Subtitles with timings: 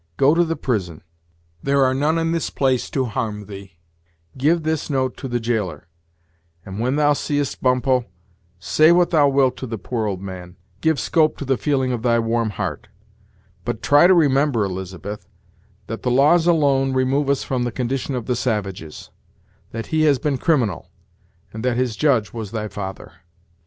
[0.17, 1.03] Go to the prison
[1.61, 3.73] there are none in this pace to harm thee
[4.35, 5.85] give this note to the jailer,
[6.65, 8.05] and, when thou seest Bumppo,
[8.57, 12.01] say what thou wilt to the poor old man; give scope to the feeling of
[12.01, 12.87] thy warm heart;
[13.63, 15.27] but try to remember, Elizabeth,
[15.85, 19.11] that the laws alone remove us from the condition of the savages;
[19.71, 20.89] that he has been criminal,
[21.53, 23.13] and that his judge was thy father."